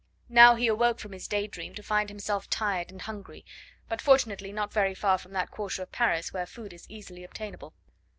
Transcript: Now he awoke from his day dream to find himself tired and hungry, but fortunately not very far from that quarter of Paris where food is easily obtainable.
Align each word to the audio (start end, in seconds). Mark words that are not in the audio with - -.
Now 0.29 0.55
he 0.55 0.65
awoke 0.65 0.97
from 0.97 1.11
his 1.11 1.27
day 1.27 1.45
dream 1.45 1.75
to 1.75 1.83
find 1.83 2.09
himself 2.09 2.49
tired 2.49 2.89
and 2.91 3.03
hungry, 3.03 3.45
but 3.87 4.01
fortunately 4.01 4.51
not 4.51 4.73
very 4.73 4.95
far 4.95 5.19
from 5.19 5.33
that 5.33 5.51
quarter 5.51 5.83
of 5.83 5.91
Paris 5.91 6.33
where 6.33 6.47
food 6.47 6.73
is 6.73 6.89
easily 6.89 7.23
obtainable. 7.23 7.75